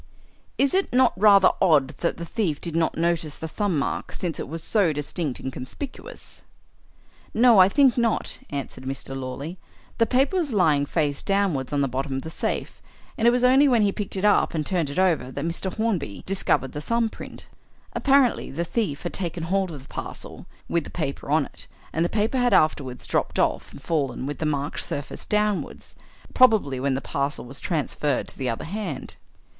[0.57, 4.39] "Is it not rather odd that the thief did not notice the thumb mark, since
[4.39, 6.41] it was so distinct and conspicuous?"
[7.35, 9.15] "No, I think not," answered Mr.
[9.15, 9.59] Lawley.
[9.99, 12.81] "The paper was lying face downwards on the bottom of the safe,
[13.15, 15.71] and it was only when he picked it up and turned it over that Mr.
[15.71, 17.45] Hornby discovered the thumb print.
[17.93, 22.03] Apparently the thief had taken hold of the parcel, with the paper on it, and
[22.03, 25.95] the paper had afterwards dropped off and fallen with the marked surface downwards
[26.33, 29.13] probably when the parcel was transferred to the other hand."